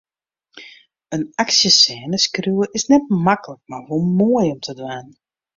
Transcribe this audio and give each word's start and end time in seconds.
In 1.13 1.23
aksjesêne 1.43 2.17
skriuwe 2.25 2.65
is 2.77 2.85
net 2.89 3.05
maklik, 3.25 3.61
mar 3.69 3.83
wol 3.87 4.03
moai 4.17 4.47
om 4.53 4.61
te 4.65 4.71
dwaan. 4.79 5.07